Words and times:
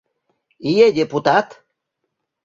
—Ие, 0.69 0.87
депутат. 0.99 1.47